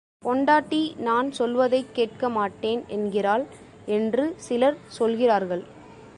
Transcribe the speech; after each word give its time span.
பெண்டாட்டி 0.19 0.95
நான் 0.97 1.31
சொல்வதைக் 1.31 1.93
கேட்க 1.93 2.29
மாட்டேன் 2.29 2.83
என்கிறாள் 2.87 3.45
என்று 3.85 4.33
சிலர் 4.37 4.77
சொல்கிறார்கள். 4.87 5.63